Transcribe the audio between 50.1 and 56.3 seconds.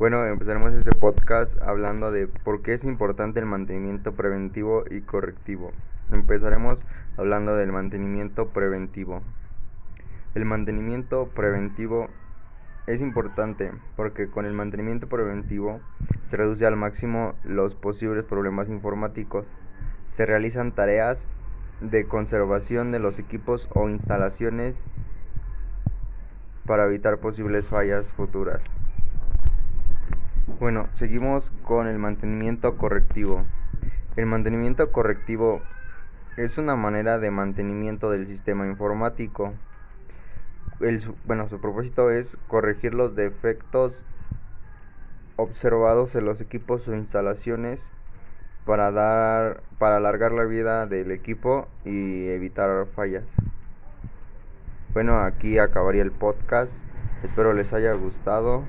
la vida del equipo y evitar fallas. Bueno, aquí acabaría el